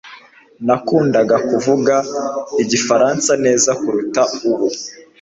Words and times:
Nakundaga 0.65 1.35
kuvuga 1.49 1.95
Igifaransa 2.63 3.31
neza 3.45 3.69
kuruta 3.81 4.21
ubu. 4.49 4.67